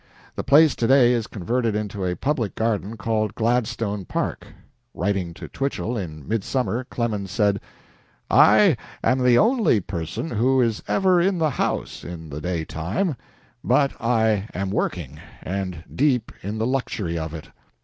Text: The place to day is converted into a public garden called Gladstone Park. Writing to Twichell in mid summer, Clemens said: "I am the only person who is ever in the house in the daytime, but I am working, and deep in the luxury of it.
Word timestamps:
The 0.35 0.43
place 0.43 0.75
to 0.77 0.87
day 0.87 1.13
is 1.13 1.27
converted 1.27 1.75
into 1.75 2.03
a 2.03 2.15
public 2.15 2.55
garden 2.55 2.97
called 2.97 3.35
Gladstone 3.35 4.03
Park. 4.03 4.47
Writing 4.95 5.31
to 5.35 5.47
Twichell 5.47 5.95
in 5.95 6.27
mid 6.27 6.43
summer, 6.43 6.83
Clemens 6.85 7.29
said: 7.29 7.61
"I 8.27 8.77
am 9.03 9.23
the 9.23 9.37
only 9.37 9.79
person 9.79 10.31
who 10.31 10.59
is 10.59 10.81
ever 10.87 11.21
in 11.21 11.37
the 11.37 11.51
house 11.51 12.03
in 12.03 12.29
the 12.31 12.41
daytime, 12.41 13.15
but 13.63 13.93
I 14.01 14.47
am 14.55 14.71
working, 14.71 15.19
and 15.43 15.83
deep 15.93 16.31
in 16.41 16.57
the 16.57 16.65
luxury 16.65 17.15
of 17.19 17.35
it. 17.35 17.49